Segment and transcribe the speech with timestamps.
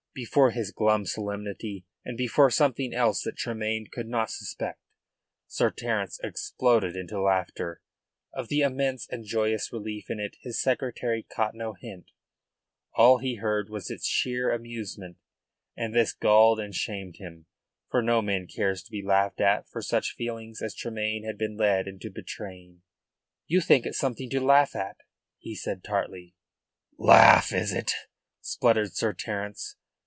[0.13, 4.81] Before his glum solemnity, and before something else that Tremayne could not suspect,
[5.47, 7.79] Sir Terence exploded into laughter.
[8.33, 12.11] Of the immense and joyous relief in it his secretary caught no hint;
[12.93, 15.15] all he heard was its sheer amusement,
[15.77, 17.45] and this galled and shamed him.
[17.89, 21.55] For no man cares to be laughed at for such feelings as Tremayne had been
[21.55, 22.81] led into betraying.
[23.47, 24.97] "You think it something to laugh at?"
[25.39, 26.35] he said tartly.
[26.97, 27.93] "Laugh, is it?"
[28.41, 29.77] spluttered Sir Terence.